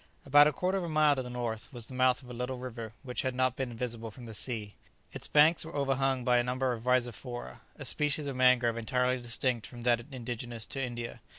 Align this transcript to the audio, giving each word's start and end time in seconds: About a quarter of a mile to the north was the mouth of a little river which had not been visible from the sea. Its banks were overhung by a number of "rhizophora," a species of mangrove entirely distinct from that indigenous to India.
About 0.25 0.47
a 0.47 0.51
quarter 0.51 0.79
of 0.79 0.83
a 0.83 0.89
mile 0.89 1.15
to 1.15 1.21
the 1.21 1.29
north 1.29 1.71
was 1.71 1.87
the 1.87 1.93
mouth 1.93 2.23
of 2.23 2.29
a 2.31 2.33
little 2.33 2.57
river 2.57 2.93
which 3.03 3.21
had 3.21 3.35
not 3.35 3.55
been 3.55 3.75
visible 3.77 4.09
from 4.09 4.25
the 4.25 4.33
sea. 4.33 4.73
Its 5.13 5.27
banks 5.27 5.63
were 5.63 5.75
overhung 5.75 6.23
by 6.23 6.39
a 6.39 6.43
number 6.43 6.73
of 6.73 6.87
"rhizophora," 6.87 7.59
a 7.77 7.85
species 7.85 8.25
of 8.25 8.35
mangrove 8.35 8.77
entirely 8.77 9.21
distinct 9.21 9.67
from 9.67 9.83
that 9.83 10.07
indigenous 10.11 10.65
to 10.65 10.83
India. 10.83 11.21